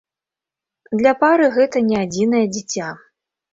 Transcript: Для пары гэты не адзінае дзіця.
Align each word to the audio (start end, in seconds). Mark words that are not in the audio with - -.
Для 1.01 1.13
пары 1.19 1.45
гэты 1.59 1.85
не 1.91 2.01
адзінае 2.05 2.43
дзіця. 2.57 2.91